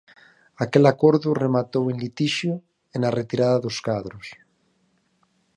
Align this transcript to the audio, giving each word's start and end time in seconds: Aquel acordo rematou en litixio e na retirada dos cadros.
Aquel 0.65 0.85
acordo 0.93 1.37
rematou 1.43 1.83
en 1.91 1.97
litixio 2.03 2.53
e 2.93 2.97
na 3.01 3.13
retirada 3.19 3.57
dos 3.65 3.77
cadros. 3.87 4.27